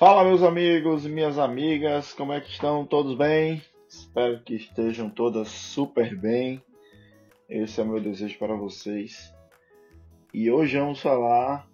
Fala 0.00 0.24
meus 0.24 0.42
amigos 0.42 1.04
e 1.04 1.10
minhas 1.10 1.38
amigas, 1.38 2.14
como 2.14 2.32
é 2.32 2.40
que 2.40 2.48
estão? 2.48 2.86
Todos 2.86 3.14
bem? 3.18 3.62
Espero 3.86 4.40
que 4.40 4.54
estejam 4.54 5.10
todas 5.10 5.48
super 5.48 6.16
bem. 6.16 6.64
Esse 7.46 7.82
é 7.82 7.84
o 7.84 7.86
meu 7.86 8.00
desejo 8.00 8.38
para 8.38 8.54
vocês. 8.54 9.30
E 10.32 10.50
hoje 10.50 10.78
vamos 10.78 11.02
falar 11.02 11.68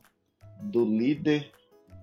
do 0.60 0.84
líder 0.84 1.52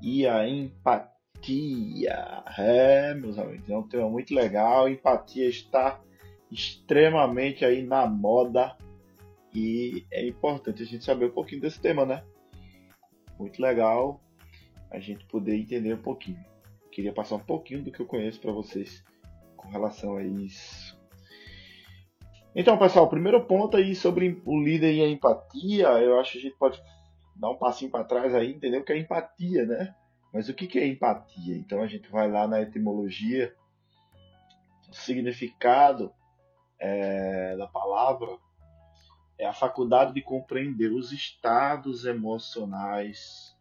e 0.02 0.26
a 0.26 0.48
empatia. 0.48 2.16
É, 2.58 3.14
meus 3.16 3.38
amigos, 3.38 3.70
é 3.70 3.76
um 3.76 3.86
tema 3.86 4.10
muito 4.10 4.34
legal. 4.34 4.88
Empatia 4.88 5.50
está 5.50 6.00
extremamente 6.50 7.66
aí 7.66 7.84
na 7.84 8.08
moda 8.08 8.78
e 9.54 10.06
é 10.10 10.26
importante 10.26 10.84
a 10.84 10.86
gente 10.86 11.04
saber 11.04 11.26
um 11.26 11.34
pouquinho 11.34 11.60
desse 11.60 11.82
tema, 11.82 12.06
né? 12.06 12.24
Muito 13.38 13.62
legal 13.62 14.22
a 14.94 15.00
gente 15.00 15.26
poder 15.26 15.56
entender 15.56 15.94
um 15.94 16.02
pouquinho. 16.02 16.44
Queria 16.92 17.12
passar 17.12 17.36
um 17.36 17.44
pouquinho 17.44 17.84
do 17.84 17.92
que 17.92 18.00
eu 18.00 18.06
conheço 18.06 18.40
para 18.40 18.52
vocês 18.52 19.04
com 19.58 19.68
relação 19.70 20.16
a 20.16 20.24
isso. 20.24 20.98
Então, 22.56 22.78
pessoal, 22.78 23.10
primeiro 23.10 23.44
ponto 23.46 23.76
aí 23.76 23.96
sobre 23.96 24.40
o 24.46 24.62
líder 24.62 24.94
e 24.94 25.02
a 25.02 25.10
empatia, 25.10 25.88
eu 26.00 26.20
acho 26.20 26.34
que 26.34 26.38
a 26.38 26.42
gente 26.42 26.58
pode 26.58 26.80
dar 27.36 27.50
um 27.50 27.58
passinho 27.58 27.90
para 27.90 28.04
trás 28.04 28.36
aí, 28.36 28.52
entender 28.52 28.78
o 28.78 28.84
que 28.84 28.94
é 28.94 29.00
empatia, 29.00 29.66
né? 29.66 29.96
Mas 30.32 30.48
o 30.50 30.54
que 30.54 30.78
é 30.78 30.88
empatia? 30.88 31.58
Então 31.58 31.82
a 31.82 31.88
gente 31.88 32.10
vai 32.12 32.30
lá 32.30 32.48
na 32.48 32.62
etimologia, 32.62 33.56
o 34.88 34.94
significado 34.94 36.14
é, 36.80 37.58
da 37.58 37.66
palavra 37.66 38.38
é 39.40 39.48
a 39.48 39.54
faculdade 39.54 40.14
de 40.14 40.22
compreender 40.22 40.92
os 40.92 41.12
estados 41.12 42.06
emocionais 42.06 43.53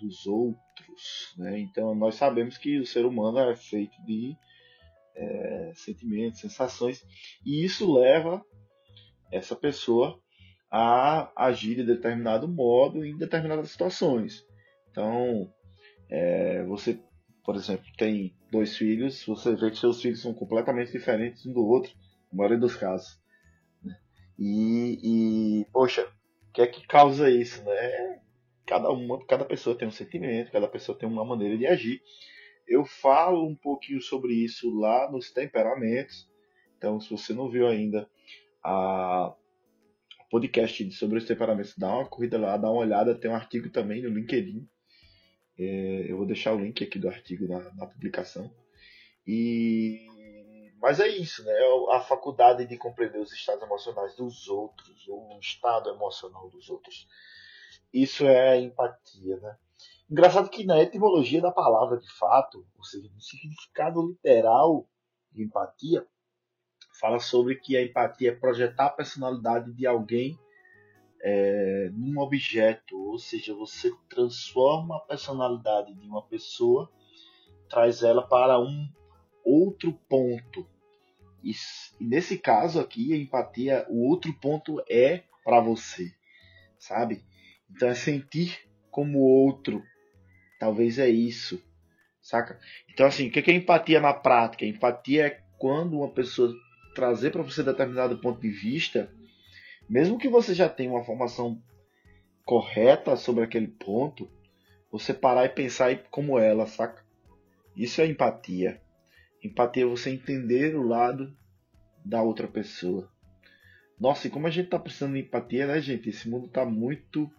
dos 0.00 0.26
outros. 0.26 1.34
Né? 1.36 1.60
Então, 1.60 1.94
nós 1.94 2.14
sabemos 2.14 2.58
que 2.58 2.78
o 2.78 2.86
ser 2.86 3.04
humano 3.04 3.38
é 3.38 3.56
feito 3.56 3.96
de 4.04 4.36
é, 5.14 5.72
sentimentos, 5.74 6.40
sensações, 6.40 7.04
e 7.44 7.64
isso 7.64 7.92
leva 7.92 8.44
essa 9.32 9.56
pessoa 9.56 10.20
a 10.70 11.32
agir 11.36 11.76
de 11.76 11.84
determinado 11.84 12.46
modo 12.46 13.04
em 13.04 13.16
determinadas 13.16 13.70
situações. 13.70 14.44
Então, 14.90 15.50
é, 16.08 16.62
você, 16.64 17.00
por 17.44 17.56
exemplo, 17.56 17.86
tem 17.96 18.34
dois 18.50 18.76
filhos, 18.76 19.24
você 19.24 19.54
vê 19.54 19.70
que 19.70 19.78
seus 19.78 20.00
filhos 20.00 20.20
são 20.20 20.34
completamente 20.34 20.92
diferentes 20.92 21.46
um 21.46 21.52
do 21.52 21.64
outro, 21.64 21.92
na 22.32 22.38
maioria 22.38 22.58
dos 22.58 22.76
casos. 22.76 23.18
Né? 23.82 23.96
E, 24.38 24.98
e, 25.60 25.64
poxa, 25.72 26.02
o 26.48 26.52
que 26.52 26.62
é 26.62 26.66
que 26.66 26.86
causa 26.86 27.30
isso? 27.30 27.62
Né? 27.64 28.20
Cada 28.66 28.90
uma, 28.90 29.24
cada 29.26 29.44
pessoa 29.44 29.76
tem 29.76 29.88
um 29.88 29.92
sentimento, 29.92 30.52
cada 30.52 30.68
pessoa 30.68 30.98
tem 30.98 31.08
uma 31.08 31.24
maneira 31.24 31.56
de 31.56 31.66
agir. 31.66 32.02
Eu 32.66 32.84
falo 32.84 33.46
um 33.46 33.54
pouquinho 33.54 34.00
sobre 34.00 34.34
isso 34.34 34.76
lá 34.78 35.10
nos 35.10 35.30
temperamentos. 35.30 36.28
Então, 36.76 37.00
se 37.00 37.08
você 37.10 37.32
não 37.32 37.48
viu 37.48 37.66
ainda 37.66 38.08
a 38.62 39.34
podcast 40.30 40.90
sobre 40.92 41.18
os 41.18 41.24
temperamentos, 41.24 41.76
dá 41.78 41.94
uma 41.94 42.08
corrida 42.08 42.38
lá, 42.38 42.56
dá 42.56 42.70
uma 42.70 42.80
olhada. 42.80 43.14
Tem 43.14 43.30
um 43.30 43.36
artigo 43.36 43.70
também 43.70 44.02
no 44.02 44.08
LinkedIn. 44.08 44.68
É, 45.58 46.06
eu 46.08 46.16
vou 46.16 46.26
deixar 46.26 46.52
o 46.52 46.60
link 46.60 46.82
aqui 46.82 46.98
do 46.98 47.08
artigo 47.08 47.46
na, 47.46 47.72
na 47.74 47.86
publicação. 47.86 48.52
E 49.26 50.04
mas 50.80 51.00
é 51.00 51.08
isso, 51.08 51.42
né? 51.44 51.52
É 51.52 51.96
a 51.96 52.00
faculdade 52.00 52.66
de 52.66 52.76
compreender 52.76 53.18
os 53.18 53.32
estados 53.32 53.62
emocionais 53.62 54.14
dos 54.14 54.46
outros, 54.46 55.08
ou 55.08 55.34
o 55.34 55.40
estado 55.40 55.90
emocional 55.90 56.48
dos 56.50 56.68
outros. 56.68 57.08
Isso 57.96 58.26
é 58.26 58.60
empatia, 58.60 59.38
né? 59.38 59.56
Engraçado 60.10 60.50
que 60.50 60.64
na 60.64 60.82
etimologia 60.82 61.40
da 61.40 61.50
palavra, 61.50 61.98
de 61.98 62.12
fato, 62.12 62.66
ou 62.76 62.84
seja, 62.84 63.08
no 63.12 63.20
significado 63.22 64.06
literal 64.06 64.86
de 65.32 65.42
empatia, 65.42 66.06
fala 67.00 67.18
sobre 67.18 67.56
que 67.56 67.74
a 67.74 67.82
empatia 67.82 68.32
é 68.32 68.34
projetar 68.34 68.86
a 68.86 68.90
personalidade 68.90 69.72
de 69.72 69.86
alguém 69.86 70.38
é, 71.22 71.88
num 71.94 72.20
objeto, 72.20 72.94
ou 72.96 73.18
seja, 73.18 73.54
você 73.54 73.90
transforma 74.10 74.98
a 74.98 75.00
personalidade 75.00 75.94
de 75.94 76.06
uma 76.06 76.22
pessoa, 76.22 76.92
traz 77.66 78.02
ela 78.02 78.22
para 78.22 78.60
um 78.60 78.86
outro 79.42 79.94
ponto. 80.06 80.68
E, 81.42 81.52
e 81.98 82.04
nesse 82.04 82.36
caso 82.36 82.78
aqui, 82.78 83.14
a 83.14 83.16
empatia, 83.16 83.86
o 83.88 84.06
outro 84.06 84.34
ponto 84.34 84.82
é 84.86 85.24
para 85.42 85.60
você, 85.60 86.14
sabe? 86.78 87.24
Então 87.70 87.88
é 87.88 87.94
sentir 87.94 88.68
como 88.90 89.18
outro. 89.18 89.82
Talvez 90.58 90.98
é 90.98 91.08
isso. 91.08 91.62
Saca? 92.20 92.58
Então, 92.90 93.06
assim, 93.06 93.28
o 93.28 93.30
que 93.30 93.50
é 93.50 93.54
empatia 93.54 94.00
na 94.00 94.12
prática? 94.12 94.64
Empatia 94.64 95.26
é 95.26 95.42
quando 95.58 95.98
uma 95.98 96.12
pessoa 96.12 96.52
trazer 96.94 97.30
para 97.30 97.42
você 97.42 97.62
determinado 97.62 98.18
ponto 98.18 98.40
de 98.40 98.48
vista, 98.48 99.12
mesmo 99.88 100.18
que 100.18 100.28
você 100.28 100.54
já 100.54 100.68
tenha 100.68 100.90
uma 100.90 101.04
formação 101.04 101.62
correta 102.44 103.16
sobre 103.16 103.44
aquele 103.44 103.68
ponto, 103.68 104.28
você 104.90 105.12
parar 105.12 105.44
e 105.44 105.50
pensar 105.50 105.96
como 106.10 106.38
ela, 106.38 106.66
saca? 106.66 107.04
Isso 107.76 108.00
é 108.00 108.06
empatia. 108.06 108.80
Empatia 109.44 109.82
é 109.82 109.86
você 109.86 110.10
entender 110.10 110.74
o 110.74 110.82
lado 110.82 111.36
da 112.04 112.22
outra 112.22 112.48
pessoa. 112.48 113.10
Nossa, 114.00 114.26
e 114.26 114.30
como 114.30 114.46
a 114.46 114.50
gente 114.50 114.70
tá 114.70 114.78
precisando 114.78 115.14
de 115.14 115.20
empatia, 115.20 115.66
né, 115.66 115.80
gente? 115.80 116.08
Esse 116.08 116.28
mundo 116.28 116.48
tá 116.48 116.64
muito 116.64 117.30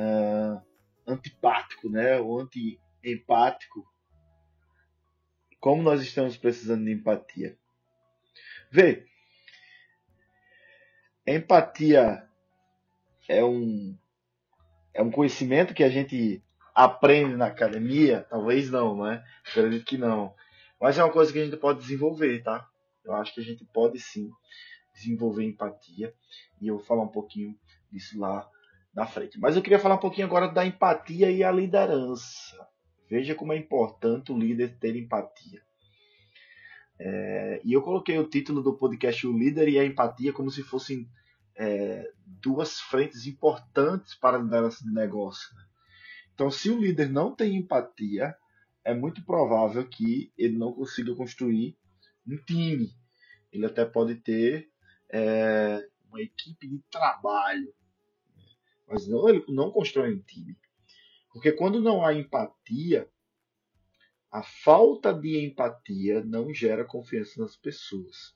uh, 0.00 0.62
antipático, 1.06 1.90
né? 1.90 2.18
ou 2.18 2.40
anti-empático. 2.40 3.86
Como 5.60 5.82
nós 5.82 6.00
estamos 6.00 6.36
precisando 6.36 6.84
de 6.84 6.92
empatia. 6.92 7.58
Vê, 8.70 9.06
empatia 11.26 12.26
é 13.28 13.44
um, 13.44 13.96
é 14.94 15.02
um 15.02 15.10
conhecimento 15.10 15.74
que 15.74 15.84
a 15.84 15.90
gente 15.90 16.42
aprende 16.74 17.36
na 17.36 17.46
academia? 17.46 18.26
Talvez 18.30 18.70
não, 18.70 19.04
né? 19.04 19.22
Acredito 19.46 19.84
que 19.84 19.98
não. 19.98 20.34
Mas 20.80 20.96
é 20.96 21.04
uma 21.04 21.12
coisa 21.12 21.32
que 21.32 21.38
a 21.38 21.44
gente 21.44 21.56
pode 21.56 21.80
desenvolver, 21.80 22.42
tá? 22.42 22.66
Eu 23.04 23.14
acho 23.14 23.34
que 23.34 23.40
a 23.40 23.44
gente 23.44 23.64
pode 23.66 23.98
sim 24.00 24.30
desenvolver 24.94 25.44
empatia. 25.44 26.14
E 26.60 26.68
eu 26.68 26.76
vou 26.76 26.84
falar 26.84 27.02
um 27.02 27.08
pouquinho 27.08 27.54
disso 27.92 28.18
lá 28.18 28.48
na 28.94 29.06
frente. 29.06 29.38
Mas 29.38 29.56
eu 29.56 29.62
queria 29.62 29.78
falar 29.78 29.96
um 29.96 30.00
pouquinho 30.00 30.26
agora 30.26 30.48
da 30.48 30.66
empatia 30.66 31.30
e 31.30 31.42
a 31.42 31.50
liderança. 31.50 32.56
Veja 33.08 33.34
como 33.34 33.52
é 33.52 33.56
importante 33.56 34.32
o 34.32 34.38
líder 34.38 34.78
ter 34.78 34.96
empatia. 34.96 35.62
É, 36.98 37.60
e 37.64 37.72
eu 37.72 37.80
coloquei 37.80 38.18
o 38.18 38.28
título 38.28 38.62
do 38.62 38.76
podcast 38.76 39.26
O 39.26 39.32
Líder 39.36 39.68
e 39.70 39.78
a 39.78 39.84
Empatia 39.86 40.34
como 40.34 40.50
se 40.50 40.62
fossem 40.62 41.08
é, 41.56 42.12
duas 42.26 42.78
frentes 42.78 43.26
importantes 43.26 44.14
para 44.14 44.36
a 44.36 44.40
liderança 44.40 44.84
de 44.84 44.92
negócio. 44.92 45.48
Né? 45.56 45.64
Então, 46.34 46.50
se 46.50 46.70
o 46.70 46.78
líder 46.78 47.08
não 47.08 47.34
tem 47.34 47.56
empatia, 47.56 48.36
é 48.84 48.94
muito 48.94 49.24
provável 49.24 49.86
que 49.88 50.30
ele 50.36 50.58
não 50.58 50.72
consiga 50.74 51.14
construir 51.14 51.76
um 52.26 52.36
time. 52.44 52.90
Ele 53.50 53.64
até 53.64 53.84
pode 53.84 54.16
ter 54.16 54.68
é, 55.10 55.82
uma 56.08 56.20
equipe 56.20 56.68
de 56.68 56.78
trabalho, 56.90 57.72
mas 58.90 59.06
não, 59.06 59.28
ele 59.28 59.44
não 59.48 59.70
constrói 59.70 60.12
um 60.14 60.22
time. 60.22 60.56
Porque 61.32 61.52
quando 61.52 61.80
não 61.80 62.04
há 62.04 62.12
empatia, 62.12 63.08
a 64.30 64.42
falta 64.42 65.12
de 65.14 65.44
empatia 65.44 66.24
não 66.24 66.52
gera 66.52 66.84
confiança 66.84 67.40
nas 67.40 67.56
pessoas. 67.56 68.34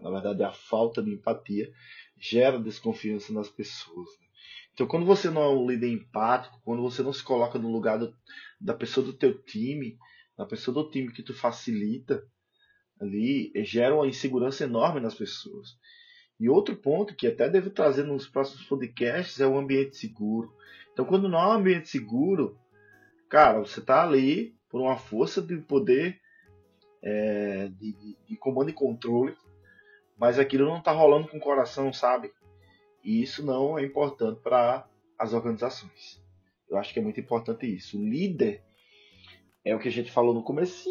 Na 0.00 0.10
verdade, 0.10 0.42
a 0.42 0.52
falta 0.52 1.02
de 1.02 1.12
empatia 1.12 1.70
gera 2.16 2.58
desconfiança 2.58 3.32
nas 3.32 3.48
pessoas. 3.48 4.08
Né? 4.20 4.26
Então, 4.72 4.86
quando 4.86 5.04
você 5.04 5.28
não 5.28 5.42
é 5.42 5.48
um 5.48 5.68
líder 5.68 5.88
empático, 5.88 6.60
quando 6.64 6.82
você 6.82 7.02
não 7.02 7.12
se 7.12 7.22
coloca 7.22 7.58
no 7.58 7.70
lugar 7.70 7.98
do, 7.98 8.16
da 8.60 8.72
pessoa 8.72 9.04
do 9.04 9.12
teu 9.12 9.42
time, 9.42 9.98
da 10.36 10.46
pessoa 10.46 10.74
do 10.74 10.90
time 10.90 11.12
que 11.12 11.22
tu 11.22 11.34
facilita, 11.34 12.24
ali 13.00 13.52
gera 13.64 13.94
uma 13.94 14.06
insegurança 14.06 14.64
enorme 14.64 15.00
nas 15.00 15.14
pessoas. 15.14 15.76
E 16.38 16.48
outro 16.48 16.76
ponto 16.76 17.14
que 17.14 17.26
até 17.26 17.48
devo 17.48 17.70
trazer 17.70 18.04
nos 18.04 18.28
próximos 18.28 18.62
podcasts 18.64 19.40
é 19.40 19.46
o 19.46 19.58
ambiente 19.58 19.96
seguro. 19.96 20.54
Então, 20.92 21.04
quando 21.04 21.28
não 21.28 21.38
há 21.38 21.48
um 21.48 21.58
ambiente 21.58 21.88
seguro, 21.88 22.56
cara, 23.28 23.58
você 23.58 23.80
está 23.80 24.02
ali 24.02 24.56
por 24.68 24.80
uma 24.80 24.96
força 24.96 25.42
de 25.42 25.56
poder 25.58 26.20
é, 27.02 27.68
de, 27.68 28.16
de, 28.26 28.36
comando 28.36 28.70
e 28.70 28.74
controle, 28.74 29.36
mas 30.16 30.38
aquilo 30.38 30.66
não 30.66 30.78
está 30.78 30.92
rolando 30.92 31.28
com 31.28 31.38
o 31.38 31.40
coração, 31.40 31.92
sabe? 31.92 32.32
E 33.04 33.22
isso 33.22 33.44
não 33.44 33.78
é 33.78 33.84
importante 33.84 34.40
para 34.40 34.86
as 35.18 35.32
organizações. 35.32 36.22
Eu 36.68 36.76
acho 36.76 36.92
que 36.92 36.98
é 36.98 37.02
muito 37.02 37.20
importante 37.20 37.66
isso. 37.66 37.98
O 37.98 38.04
líder 38.04 38.62
é 39.64 39.74
o 39.74 39.78
que 39.78 39.88
a 39.88 39.92
gente 39.92 40.10
falou 40.10 40.34
no 40.34 40.42
começo 40.42 40.88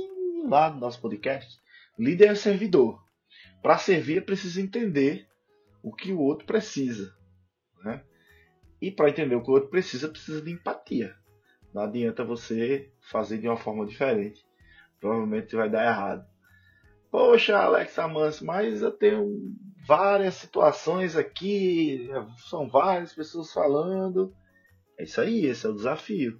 lá 0.48 0.70
do 0.70 0.80
nosso 0.80 1.00
podcast. 1.02 1.60
Líder 1.98 2.30
é 2.30 2.36
servidor. 2.36 3.04
Para 3.62 3.78
servir 3.78 4.20
é 4.20 4.22
preciso 4.22 4.62
entender 4.62 5.28
o 5.88 5.94
que 5.94 6.12
o 6.12 6.20
outro 6.20 6.46
precisa. 6.46 7.16
Né? 7.84 8.04
E 8.82 8.92
para 8.92 9.10
entender 9.10 9.36
o 9.36 9.42
que 9.42 9.50
o 9.50 9.54
outro 9.54 9.70
precisa, 9.70 10.10
precisa 10.10 10.42
de 10.42 10.52
empatia. 10.52 11.16
Não 11.74 11.84
adianta 11.84 12.26
você 12.26 12.92
fazer 13.02 13.38
de 13.38 13.48
uma 13.48 13.58
forma 13.58 13.86
diferente. 13.86 14.46
Provavelmente 15.00 15.56
vai 15.56 15.70
dar 15.70 15.86
errado. 15.86 16.28
Poxa, 17.10 17.58
Alex 17.58 17.98
Amans, 17.98 18.42
mas 18.42 18.82
eu 18.82 18.92
tenho 18.92 19.56
várias 19.86 20.34
situações 20.36 21.16
aqui, 21.16 22.10
são 22.50 22.68
várias 22.68 23.14
pessoas 23.14 23.54
falando. 23.54 24.36
É 25.00 25.04
isso 25.04 25.22
aí, 25.22 25.46
esse 25.46 25.66
é 25.66 25.70
o 25.70 25.76
desafio. 25.76 26.40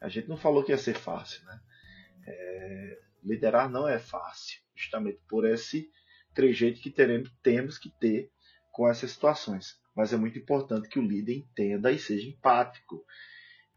A 0.00 0.08
gente 0.08 0.28
não 0.28 0.36
falou 0.36 0.62
que 0.62 0.70
ia 0.70 0.78
ser 0.78 0.94
fácil, 0.94 1.44
né? 1.46 1.60
É, 2.26 2.98
liderar 3.24 3.68
não 3.68 3.88
é 3.88 3.98
fácil, 3.98 4.60
justamente 4.74 5.18
por 5.28 5.44
esse 5.44 5.90
trejeito 6.32 6.80
que 6.80 6.90
teremos, 6.90 7.30
temos 7.42 7.78
que 7.78 7.90
ter 7.98 8.30
com 8.74 8.88
essas 8.88 9.12
situações. 9.12 9.80
Mas 9.94 10.12
é 10.12 10.16
muito 10.16 10.36
importante 10.36 10.88
que 10.88 10.98
o 10.98 11.06
líder 11.06 11.36
entenda 11.36 11.92
e 11.92 11.98
seja 11.98 12.28
empático. 12.28 13.02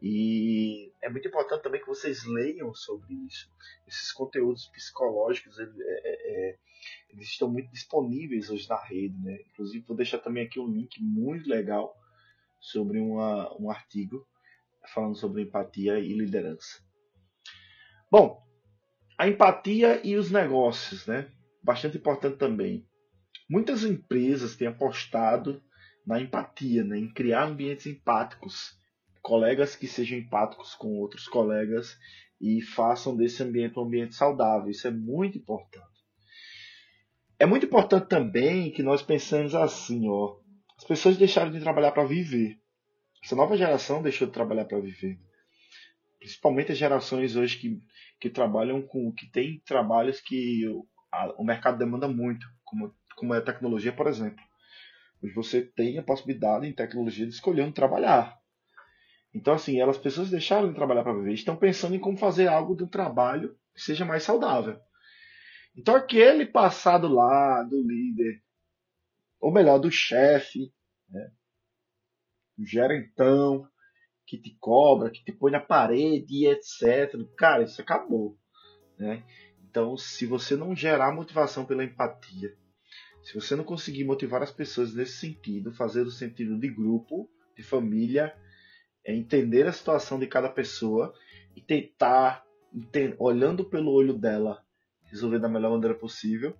E 0.01 0.91
é 1.01 1.09
muito 1.09 1.27
importante 1.27 1.61
também 1.61 1.79
que 1.79 1.87
vocês 1.87 2.25
leiam 2.25 2.73
sobre 2.73 3.13
isso. 3.27 3.49
Esses 3.87 4.11
conteúdos 4.11 4.67
psicológicos, 4.67 5.57
é, 5.59 5.63
é, 5.63 6.49
é, 6.49 6.57
eles 7.11 7.27
estão 7.27 7.49
muito 7.49 7.71
disponíveis 7.71 8.49
hoje 8.49 8.67
na 8.67 8.83
rede. 8.83 9.15
Né? 9.19 9.39
Inclusive, 9.53 9.85
vou 9.87 9.95
deixar 9.95 10.17
também 10.17 10.43
aqui 10.43 10.59
um 10.59 10.67
link 10.67 11.01
muito 11.01 11.47
legal 11.47 11.95
sobre 12.59 12.99
uma, 12.99 13.55
um 13.61 13.69
artigo 13.69 14.27
falando 14.93 15.15
sobre 15.15 15.43
empatia 15.43 15.99
e 15.99 16.13
liderança. 16.13 16.81
Bom, 18.09 18.41
a 19.15 19.27
empatia 19.27 20.01
e 20.03 20.15
os 20.15 20.31
negócios, 20.31 21.05
né? 21.05 21.29
Bastante 21.61 21.97
importante 21.97 22.37
também. 22.37 22.87
Muitas 23.49 23.83
empresas 23.83 24.55
têm 24.55 24.67
apostado 24.67 25.61
na 26.05 26.19
empatia, 26.19 26.83
né? 26.83 26.97
em 26.97 27.11
criar 27.11 27.45
ambientes 27.45 27.85
empáticos, 27.85 28.77
colegas 29.21 29.75
que 29.75 29.87
sejam 29.87 30.17
empáticos 30.17 30.73
com 30.75 30.97
outros 30.99 31.27
colegas 31.27 31.97
e 32.39 32.61
façam 32.61 33.15
desse 33.15 33.43
ambiente 33.43 33.77
um 33.77 33.83
ambiente 33.83 34.15
saudável. 34.15 34.69
Isso 34.69 34.87
é 34.87 34.91
muito 34.91 35.37
importante. 35.37 35.97
É 37.39 37.45
muito 37.45 37.65
importante 37.65 38.07
também 38.07 38.71
que 38.71 38.81
nós 38.81 39.01
pensemos 39.01 39.53
assim, 39.53 40.07
ó. 40.09 40.37
As 40.77 40.83
pessoas 40.83 41.17
deixaram 41.17 41.51
de 41.51 41.59
trabalhar 41.59 41.91
para 41.91 42.05
viver. 42.05 42.59
Essa 43.23 43.35
nova 43.35 43.57
geração 43.57 44.01
deixou 44.01 44.27
de 44.27 44.33
trabalhar 44.33 44.65
para 44.65 44.79
viver. 44.79 45.19
Principalmente 46.19 46.71
as 46.71 46.77
gerações 46.77 47.35
hoje 47.35 47.57
que, 47.57 47.81
que 48.19 48.29
trabalham 48.29 48.81
com. 48.81 49.11
que 49.11 49.29
tem 49.29 49.61
trabalhos 49.65 50.21
que 50.21 50.67
o, 50.67 50.87
a, 51.11 51.33
o 51.37 51.43
mercado 51.43 51.77
demanda 51.77 52.07
muito, 52.07 52.45
como, 52.63 52.93
como 53.17 53.33
é 53.33 53.39
a 53.39 53.43
tecnologia, 53.43 53.91
por 53.91 54.07
exemplo. 54.07 54.41
Hoje 55.21 55.33
você 55.33 55.61
tem 55.61 55.97
a 55.97 56.03
possibilidade 56.03 56.67
em 56.67 56.73
tecnologia 56.73 57.25
de 57.25 57.33
escolher 57.33 57.63
onde 57.63 57.73
trabalhar. 57.73 58.37
Então, 59.33 59.55
assim, 59.55 59.81
elas 59.81 59.97
pessoas 59.97 60.29
deixaram 60.29 60.69
de 60.69 60.75
trabalhar 60.75 61.03
para 61.03 61.13
viver, 61.13 61.33
estão 61.33 61.57
pensando 61.57 61.95
em 61.95 61.99
como 61.99 62.15
fazer 62.15 62.47
algo 62.47 62.75
do 62.75 62.87
trabalho 62.87 63.57
que 63.73 63.81
seja 63.81 64.05
mais 64.05 64.23
saudável. 64.23 64.79
Então, 65.75 65.95
aquele 65.95 66.45
passado 66.45 67.07
lá 67.07 67.63
do 67.63 67.81
líder, 67.81 68.41
ou 69.39 69.51
melhor, 69.51 69.79
do 69.79 69.91
chefe, 69.91 70.71
né, 71.09 71.31
do 72.55 72.65
gerentão, 72.65 73.67
que 74.25 74.37
te 74.37 74.55
cobra, 74.59 75.09
que 75.09 75.23
te 75.23 75.31
põe 75.31 75.51
na 75.51 75.59
parede, 75.59 76.47
etc. 76.47 77.13
Cara, 77.35 77.63
isso 77.63 77.81
acabou. 77.81 78.37
Né? 78.97 79.23
Então, 79.63 79.97
se 79.97 80.25
você 80.25 80.55
não 80.55 80.75
gerar 80.75 81.13
motivação 81.13 81.65
pela 81.65 81.83
empatia, 81.83 82.55
se 83.27 83.33
você 83.33 83.57
não 83.57 83.65
conseguir 83.65 84.05
motivar 84.05 84.41
as 84.41 84.53
pessoas 84.53 84.95
nesse 84.95 85.17
sentido, 85.17 85.73
fazer 85.73 86.03
o 86.03 86.09
sentido 86.09 86.57
de 86.57 86.69
grupo, 86.69 87.29
de 87.57 87.61
família, 87.61 88.33
é 89.03 89.13
entender 89.13 89.67
a 89.67 89.73
situação 89.73 90.17
de 90.17 90.27
cada 90.27 90.47
pessoa 90.47 91.13
e 91.53 91.59
tentar, 91.61 92.45
olhando 93.19 93.65
pelo 93.65 93.91
olho 93.91 94.13
dela, 94.13 94.63
resolver 95.03 95.39
da 95.39 95.49
melhor 95.49 95.71
maneira 95.71 95.93
possível, 95.93 96.55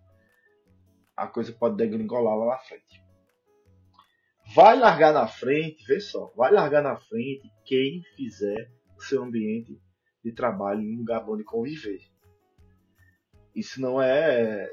a 1.15 1.25
coisa 1.25 1.53
pode 1.53 1.77
degringolar 1.77 2.35
lá 2.35 2.47
na 2.47 2.57
frente. 2.57 3.01
Vai 4.53 4.77
largar 4.77 5.13
na 5.13 5.25
frente, 5.25 5.85
vê 5.85 6.01
só, 6.01 6.33
vai 6.35 6.51
largar 6.51 6.83
na 6.83 6.97
frente 6.97 7.49
quem 7.63 8.03
fizer 8.17 8.69
o 8.97 9.01
seu 9.01 9.23
ambiente 9.23 9.81
de 10.21 10.33
trabalho 10.33 10.81
um 10.81 10.97
lugar 10.97 11.25
bom 11.25 11.37
de 11.37 11.45
conviver. 11.45 12.01
Isso 13.55 13.79
não 13.79 14.01
é 14.01 14.69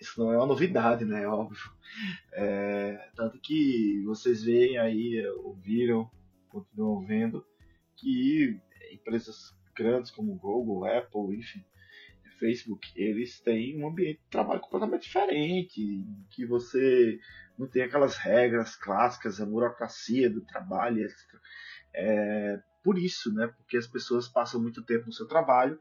isso 0.00 0.20
não 0.20 0.32
é 0.32 0.36
uma 0.36 0.46
novidade, 0.46 1.04
né? 1.04 1.26
Óbvio. 1.26 1.70
É, 2.32 3.10
tanto 3.14 3.38
que 3.40 4.02
vocês 4.04 4.42
veem 4.42 4.78
aí, 4.78 5.26
ouviram, 5.44 6.10
continuam 6.48 7.04
vendo, 7.04 7.44
que 7.96 8.60
empresas 8.92 9.54
grandes 9.74 10.10
como 10.10 10.36
Google, 10.36 10.84
Apple, 10.84 11.36
enfim, 11.36 11.64
Facebook, 12.38 12.92
eles 12.94 13.40
têm 13.40 13.82
um 13.82 13.88
ambiente 13.88 14.18
de 14.18 14.30
trabalho 14.30 14.60
completamente 14.60 15.02
diferente, 15.02 16.04
que 16.30 16.46
você 16.46 17.18
não 17.58 17.66
tem 17.66 17.82
aquelas 17.82 18.16
regras 18.16 18.76
clássicas, 18.76 19.40
a 19.40 19.46
burocracia 19.46 20.28
do 20.28 20.42
trabalho, 20.42 21.02
etc. 21.02 21.16
É, 21.94 22.60
por 22.84 22.98
isso, 22.98 23.32
né, 23.32 23.46
porque 23.48 23.76
as 23.76 23.86
pessoas 23.86 24.28
passam 24.28 24.60
muito 24.60 24.84
tempo 24.84 25.06
no 25.06 25.12
seu 25.12 25.26
trabalho 25.26 25.78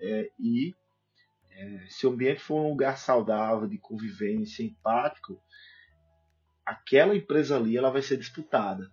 é, 0.00 0.30
e 0.38 0.74
é, 1.56 1.86
se 1.88 2.06
o 2.06 2.10
ambiente 2.10 2.40
for 2.40 2.60
um 2.60 2.68
lugar 2.68 2.98
saudável, 2.98 3.66
de 3.66 3.78
convivência, 3.78 4.62
empático, 4.62 5.40
aquela 6.64 7.16
empresa 7.16 7.56
ali 7.56 7.76
ela 7.76 7.90
vai 7.90 8.02
ser 8.02 8.18
disputada. 8.18 8.90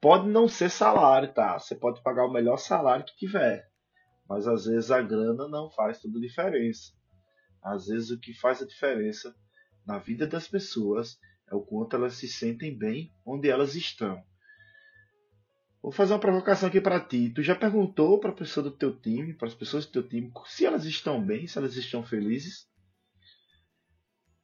Pode 0.00 0.28
não 0.28 0.48
ser 0.48 0.68
salário, 0.68 1.32
tá? 1.32 1.56
Você 1.56 1.76
pode 1.76 2.02
pagar 2.02 2.26
o 2.26 2.32
melhor 2.32 2.56
salário 2.56 3.04
que 3.04 3.16
tiver, 3.16 3.70
mas 4.28 4.48
às 4.48 4.64
vezes 4.64 4.90
a 4.90 5.00
grana 5.00 5.46
não 5.46 5.70
faz 5.70 6.00
toda 6.00 6.18
a 6.18 6.20
diferença. 6.20 6.92
Às 7.62 7.86
vezes 7.86 8.10
o 8.10 8.18
que 8.18 8.34
faz 8.34 8.60
a 8.60 8.66
diferença 8.66 9.32
na 9.86 9.98
vida 9.98 10.26
das 10.26 10.48
pessoas 10.48 11.16
é 11.48 11.54
o 11.54 11.62
quanto 11.62 11.94
elas 11.94 12.14
se 12.14 12.26
sentem 12.26 12.76
bem 12.76 13.14
onde 13.24 13.48
elas 13.48 13.76
estão. 13.76 14.20
Vou 15.82 15.90
fazer 15.90 16.12
uma 16.12 16.20
provocação 16.20 16.68
aqui 16.68 16.80
para 16.80 17.00
ti. 17.00 17.28
Tu 17.30 17.42
já 17.42 17.56
perguntou 17.56 18.20
para 18.20 18.30
a 18.30 18.34
pessoa 18.34 18.62
do 18.62 18.70
teu 18.70 18.96
time, 18.96 19.34
para 19.34 19.48
as 19.48 19.54
pessoas 19.54 19.84
do 19.84 19.92
teu 19.92 20.08
time, 20.08 20.32
se 20.46 20.64
elas 20.64 20.84
estão 20.84 21.20
bem, 21.20 21.48
se 21.48 21.58
elas 21.58 21.74
estão 21.74 22.04
felizes? 22.04 22.70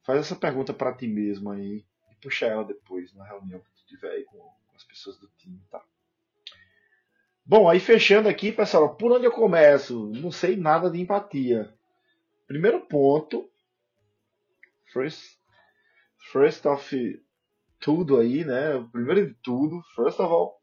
Faz 0.03 0.19
essa 0.19 0.35
pergunta 0.35 0.73
para 0.73 0.93
ti 0.93 1.07
mesmo 1.07 1.49
aí 1.49 1.85
e 2.11 2.15
puxa 2.21 2.45
ela 2.45 2.65
depois 2.65 3.13
na 3.13 3.25
reunião 3.25 3.61
que 3.61 3.71
tu 3.71 3.85
tiver 3.87 4.11
aí 4.11 4.25
com, 4.25 4.37
com 4.37 4.75
as 4.75 4.83
pessoas 4.83 5.17
do 5.17 5.29
time, 5.37 5.61
tá? 5.71 5.81
Bom, 7.45 7.69
aí 7.69 7.79
fechando 7.79 8.27
aqui, 8.27 8.51
pessoal, 8.51 8.95
por 8.95 9.11
onde 9.11 9.25
eu 9.25 9.31
começo? 9.31 10.11
Não 10.11 10.31
sei 10.31 10.57
nada 10.57 10.89
de 10.89 10.99
empatia. 10.99 11.73
Primeiro 12.47 12.81
ponto, 12.81 13.49
first, 14.91 15.39
first 16.31 16.65
of 16.65 17.23
tudo 17.79 18.17
aí, 18.17 18.43
né? 18.43 18.85
Primeiro 18.91 19.27
de 19.27 19.33
tudo, 19.35 19.81
first 19.95 20.19
of 20.19 20.31
all, 20.31 20.58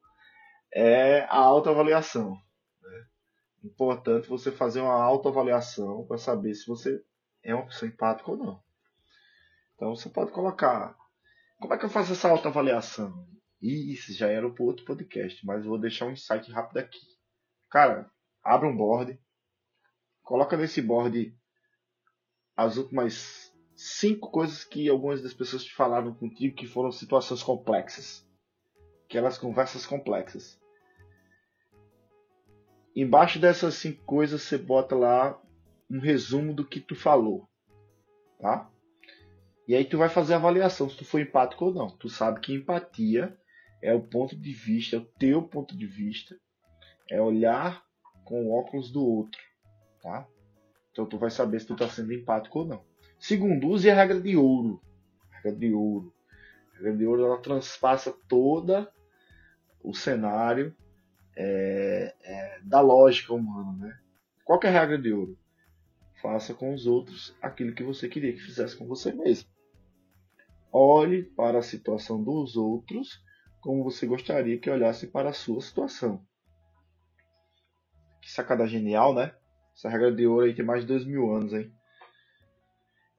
é 0.77 1.25
a 1.31 1.39
autoavaliação. 1.39 2.33
Né? 2.83 3.07
Importante 3.65 4.29
você 4.29 4.53
fazer 4.53 4.83
uma 4.83 5.03
autoavaliação 5.03 6.07
para 6.07 6.19
saber 6.19 6.55
se 6.55 6.67
você 6.67 7.03
é 7.43 7.55
uma 7.55 7.65
pessoa 7.65 7.89
empática 7.89 8.31
ou 8.31 8.37
não. 8.37 8.63
Então 9.75 9.97
você 9.97 10.11
pode 10.11 10.33
colocar. 10.33 10.95
Como 11.59 11.73
é 11.73 11.79
que 11.79 11.87
eu 11.87 11.91
faço 11.91 12.13
essa 12.13 12.29
autoavaliação? 12.29 13.27
Isso 13.61 14.13
já 14.13 14.29
era 14.29 14.51
para 14.51 14.65
outro 14.65 14.85
podcast, 14.85 15.45
mas 15.47 15.65
vou 15.65 15.79
deixar 15.79 16.05
um 16.05 16.11
insight 16.11 16.53
rápido 16.53 16.77
aqui. 16.77 17.01
Cara, 17.71 18.11
abre 18.45 18.69
um 18.69 18.77
board, 18.77 19.19
coloca 20.23 20.59
nesse 20.59 20.83
board 20.83 21.35
as 22.55 22.77
últimas 22.77 23.51
cinco 23.75 24.31
coisas 24.31 24.63
que 24.63 24.91
algumas 24.91 25.23
das 25.23 25.33
pessoas 25.33 25.65
te 25.65 25.75
falaram 25.75 26.15
contigo 26.15 26.55
que 26.55 26.67
foram 26.67 26.93
situações 26.93 27.43
complexas. 27.43 28.27
Aquelas 29.07 29.39
conversas 29.39 29.87
complexas. 29.87 30.61
Embaixo 32.97 33.39
dessas 33.39 33.75
cinco 33.75 34.03
coisas 34.05 34.41
você 34.41 34.57
bota 34.57 34.97
lá 34.97 35.39
um 35.91 36.01
resumo 36.01 36.55
do 36.55 36.67
que 36.67 36.81
tu 36.81 36.97
falou. 36.97 37.47
Tá? 38.41 38.71
E 39.69 39.75
aí 39.75 39.85
tu 39.85 39.99
vai 39.99 40.09
fazer 40.09 40.33
a 40.33 40.37
avaliação 40.37 40.89
se 40.89 40.97
tu 40.97 41.05
foi 41.05 41.21
empático 41.21 41.67
ou 41.67 41.75
não. 41.75 41.91
Tu 41.91 42.09
sabe 42.09 42.41
que 42.41 42.55
empatia 42.55 43.37
é 43.83 43.93
o 43.93 44.01
ponto 44.01 44.35
de 44.35 44.51
vista, 44.51 44.97
é 44.97 44.99
o 44.99 45.05
teu 45.05 45.43
ponto 45.43 45.77
de 45.77 45.87
vista, 45.87 46.41
é 47.11 47.21
olhar 47.21 47.85
com 48.25 48.47
o 48.47 48.59
óculos 48.59 48.91
do 48.91 49.05
outro, 49.05 49.41
tá? 50.03 50.27
Então 50.91 51.05
tu 51.05 51.19
vai 51.19 51.31
saber 51.31 51.61
se 51.61 51.67
tu 51.67 51.75
está 51.75 51.91
sendo 51.91 52.15
empático 52.15 52.61
ou 52.61 52.65
não. 52.65 52.83
Segundo, 53.19 53.69
use 53.69 53.91
a 53.91 53.95
regra 53.95 54.19
de 54.19 54.39
ouro. 54.39 54.81
A 55.31 55.37
regra 55.37 55.53
de 55.53 55.71
ouro. 55.75 56.15
A 56.73 56.77
regra 56.79 56.97
de 56.97 57.07
ouro 57.07 57.27
ela 57.27 57.43
transpassa 57.43 58.11
toda 58.27 58.91
o 59.83 59.93
cenário 59.93 60.75
é, 61.37 62.15
é, 62.23 62.61
da 62.63 62.81
lógica 62.81 63.35
humana, 63.35 63.73
né? 63.73 63.99
Qual 64.45 64.59
é 64.63 64.69
a 64.69 64.71
regra 64.71 64.99
de 64.99 65.13
ouro? 65.13 65.39
Faça 66.23 66.55
com 66.55 66.73
os 66.73 66.87
outros 66.87 67.37
aquilo 67.43 67.75
que 67.75 67.83
você 67.83 68.09
queria 68.09 68.33
que 68.33 68.41
fizesse 68.41 68.77
com 68.77 68.87
você 68.87 69.13
mesmo. 69.13 69.49
Olhe 70.73 71.23
para 71.23 71.59
a 71.59 71.63
situação 71.63 72.23
dos 72.23 72.57
outros 72.57 73.21
como 73.61 73.83
você 73.83 74.07
gostaria 74.07 74.59
que 74.59 74.71
olhasse 74.71 75.09
para 75.09 75.31
a 75.31 75.33
sua 75.33 75.61
situação. 75.61 76.25
sacada 78.25 78.67
genial, 78.67 79.15
né? 79.15 79.35
Essa 79.75 79.89
regra 79.89 80.11
de 80.13 80.27
ouro 80.27 80.47
aí 80.47 80.55
tem 80.55 80.65
mais 80.65 80.83
de 80.83 80.87
dois 80.87 81.05
mil 81.05 81.33
anos, 81.33 81.53
hein? 81.53 81.73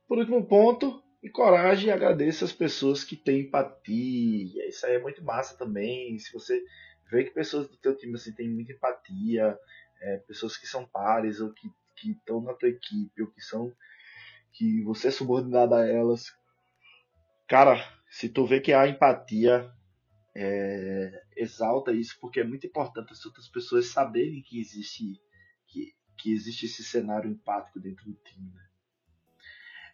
Por 0.08 0.18
último 0.18 0.46
ponto, 0.46 1.04
encoraje 1.24 1.88
e 1.88 1.92
agradeça 1.92 2.46
as 2.46 2.54
pessoas 2.54 3.04
que 3.04 3.16
têm 3.16 3.42
empatia. 3.42 4.68
Isso 4.68 4.86
aí 4.86 4.96
é 4.96 5.02
muito 5.02 5.24
massa 5.24 5.58
também. 5.58 6.18
Se 6.18 6.32
você 6.32 6.64
vê 7.10 7.24
que 7.24 7.32
pessoas 7.32 7.68
do 7.68 7.78
teu 7.78 7.96
time 7.98 8.16
assim, 8.16 8.34
têm 8.34 8.50
muita 8.50 8.74
empatia, 8.74 9.58
é, 10.02 10.18
pessoas 10.18 10.58
que 10.58 10.68
são 10.68 10.86
pares 10.86 11.40
ou 11.40 11.52
que 11.52 11.72
estão 12.04 12.42
na 12.42 12.54
tua 12.54 12.70
equipe 12.70 13.22
ou 13.22 13.28
que 13.32 13.42
são 13.42 13.74
que 14.54 14.82
você 14.84 15.10
é 15.10 15.12
subordinado 15.12 15.76
a 15.76 15.88
elas. 15.88 16.36
Cara, 17.48 17.78
se 18.10 18.30
tu 18.30 18.46
vê 18.46 18.60
que 18.60 18.74
há 18.74 18.88
empatia, 18.88 19.72
é, 20.36 21.24
exalta 21.36 21.92
isso 21.92 22.18
porque 22.20 22.40
é 22.40 22.44
muito 22.44 22.66
importante 22.66 23.12
as 23.12 23.26
outras 23.26 23.48
pessoas 23.48 23.88
saberem 23.88 24.42
que 24.42 24.60
existe 24.60 25.20
que, 25.68 25.94
que 26.18 26.34
existe 26.34 26.66
esse 26.66 26.84
cenário 26.84 27.30
empático 27.30 27.80
dentro 27.80 28.06
do 28.06 28.16
time. 28.24 28.52
Né? 28.52 28.68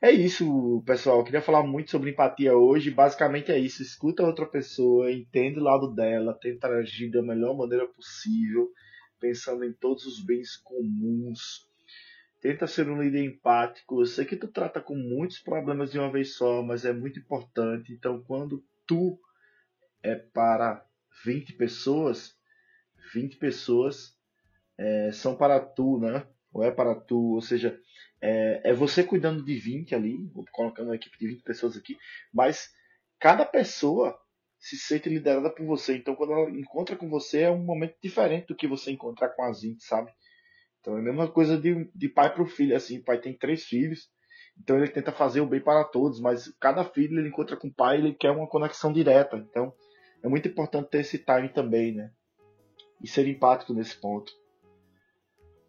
É 0.03 0.11
isso, 0.11 0.83
pessoal. 0.85 1.19
Eu 1.19 1.23
queria 1.23 1.41
falar 1.41 1.63
muito 1.63 1.89
sobre 1.89 2.11
empatia 2.11 2.53
hoje. 2.57 2.91
Basicamente 2.91 3.53
é 3.53 3.57
isso. 3.57 3.81
Escuta 3.81 4.21
a 4.21 4.25
outra 4.25 4.45
pessoa, 4.45 5.09
entende 5.09 5.61
o 5.61 5.63
lado 5.63 5.95
dela, 5.95 6.37
tenta 6.37 6.67
agir 6.67 7.09
da 7.09 7.21
melhor 7.21 7.55
maneira 7.55 7.87
possível, 7.87 8.69
pensando 9.17 9.63
em 9.63 9.71
todos 9.71 10.05
os 10.05 10.21
bens 10.21 10.57
comuns. 10.57 11.65
Tenta 12.41 12.67
ser 12.67 12.89
um 12.89 13.01
líder 13.01 13.23
empático. 13.23 14.01
Eu 14.01 14.05
sei 14.05 14.25
que 14.25 14.35
tu 14.35 14.49
trata 14.49 14.81
com 14.81 14.93
muitos 14.93 15.39
problemas 15.39 15.89
de 15.89 15.97
uma 15.97 16.11
vez 16.11 16.35
só, 16.35 16.61
mas 16.61 16.83
é 16.83 16.91
muito 16.91 17.17
importante. 17.17 17.93
Então, 17.93 18.21
quando 18.23 18.61
tu 18.85 19.17
é 20.03 20.15
para 20.15 20.85
20 21.23 21.53
pessoas, 21.53 22.35
20 23.13 23.37
pessoas 23.37 24.13
é, 24.77 25.13
são 25.13 25.33
para 25.37 25.61
tu, 25.61 25.97
né? 25.97 26.27
Ou 26.53 26.63
é 26.63 26.71
para 26.71 26.93
tu, 26.95 27.33
ou 27.33 27.41
seja, 27.41 27.77
é, 28.21 28.71
é 28.71 28.73
você 28.73 29.03
cuidando 29.03 29.43
de 29.43 29.55
20 29.55 29.95
ali, 29.95 30.29
colocando 30.51 30.87
uma 30.87 30.95
equipe 30.95 31.17
de 31.17 31.27
20 31.27 31.41
pessoas 31.43 31.75
aqui, 31.75 31.97
mas 32.33 32.69
cada 33.19 33.45
pessoa 33.45 34.17
se 34.59 34.77
sente 34.77 35.09
liderada 35.09 35.49
por 35.49 35.65
você. 35.65 35.97
Então, 35.97 36.15
quando 36.15 36.31
ela 36.31 36.49
encontra 36.49 36.95
com 36.95 37.09
você, 37.09 37.41
é 37.41 37.51
um 37.51 37.63
momento 37.63 37.95
diferente 38.01 38.47
do 38.47 38.55
que 38.55 38.67
você 38.67 38.91
encontrar 38.91 39.29
com 39.29 39.43
as 39.43 39.61
20, 39.61 39.83
sabe? 39.83 40.09
Então, 40.79 40.95
é 40.95 40.99
a 40.99 41.03
mesma 41.03 41.29
coisa 41.29 41.57
de, 41.57 41.89
de 41.93 42.07
pai 42.07 42.33
para 42.33 42.43
o 42.43 42.47
filho. 42.47 42.75
Assim, 42.75 42.99
o 42.99 43.03
pai 43.03 43.19
tem 43.19 43.37
três 43.37 43.65
filhos, 43.65 44.09
então 44.57 44.77
ele 44.77 44.87
tenta 44.87 45.11
fazer 45.11 45.41
o 45.41 45.45
bem 45.45 45.59
para 45.59 45.83
todos, 45.83 46.21
mas 46.21 46.47
cada 46.61 46.85
filho 46.85 47.19
ele 47.19 47.27
encontra 47.27 47.57
com 47.57 47.67
o 47.67 47.73
pai, 47.73 47.97
ele 47.97 48.13
quer 48.13 48.31
uma 48.31 48.47
conexão 48.47 48.93
direta. 48.93 49.35
Então, 49.35 49.73
é 50.23 50.29
muito 50.29 50.47
importante 50.47 50.89
ter 50.89 50.99
esse 50.99 51.17
time 51.17 51.49
também, 51.49 51.93
né? 51.93 52.11
E 53.01 53.07
ser 53.07 53.27
empático 53.27 53.73
nesse 53.73 53.99
ponto. 53.99 54.31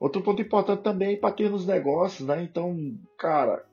Outro 0.05 0.21
ponto 0.21 0.43
importante 0.43 0.83
também 0.83 1.09
é 1.09 1.13
empatia 1.13 1.49
nos 1.49 1.67
negócios, 1.67 2.29
né? 2.29 2.43
Então, 2.43 2.77
cara, 3.19 3.65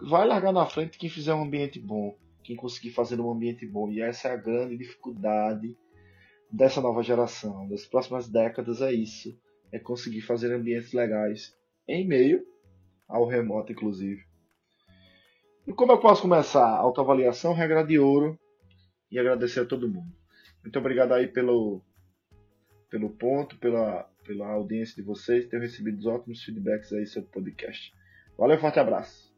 vai 0.00 0.26
largar 0.26 0.50
na 0.50 0.64
frente 0.64 0.96
quem 0.96 1.10
fizer 1.10 1.34
um 1.34 1.42
ambiente 1.42 1.78
bom, 1.78 2.16
quem 2.42 2.56
conseguir 2.56 2.92
fazer 2.92 3.20
um 3.20 3.30
ambiente 3.30 3.66
bom. 3.66 3.90
E 3.90 4.00
essa 4.00 4.28
é 4.28 4.32
a 4.32 4.36
grande 4.38 4.78
dificuldade 4.78 5.76
dessa 6.50 6.80
nova 6.80 7.02
geração, 7.02 7.68
das 7.68 7.84
próximas 7.84 8.26
décadas 8.26 8.80
é 8.80 8.94
isso, 8.94 9.38
é 9.70 9.78
conseguir 9.78 10.22
fazer 10.22 10.54
ambientes 10.54 10.94
legais 10.94 11.54
em 11.86 12.08
meio 12.08 12.42
ao 13.06 13.26
remoto, 13.26 13.70
inclusive. 13.70 14.22
E 15.66 15.72
como 15.74 15.92
eu 15.92 16.00
posso 16.00 16.22
começar? 16.22 16.66
Autoavaliação, 16.66 17.52
regra 17.52 17.84
de 17.84 17.98
ouro 17.98 18.38
e 19.10 19.18
agradecer 19.18 19.60
a 19.60 19.66
todo 19.66 19.86
mundo. 19.86 20.16
Muito 20.62 20.78
obrigado 20.78 21.12
aí 21.12 21.28
pelo, 21.28 21.82
pelo 22.88 23.10
ponto, 23.10 23.58
pela 23.58 24.08
pela 24.24 24.48
audiência 24.48 24.96
de 24.96 25.02
vocês, 25.02 25.46
tenho 25.46 25.62
recebido 25.62 26.08
ótimos 26.08 26.42
feedbacks 26.42 26.92
aí 26.92 27.06
sobre 27.06 27.28
o 27.28 27.32
podcast. 27.32 27.94
Valeu, 28.36 28.58
forte 28.58 28.80
abraço. 28.80 29.32